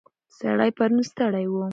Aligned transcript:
سړی 0.37 0.69
پرون 0.77 1.01
ستړی 1.11 1.45
و. 1.49 1.53